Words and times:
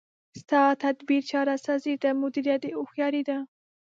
ستا 0.41 0.61
تدبیر 0.83 1.21
چاره 1.31 1.55
سازي 1.65 1.93
ده، 2.03 2.09
مدیریت 2.21 2.59
دی 2.63 2.71
هوښیاري 2.77 3.21
ده 3.27 3.37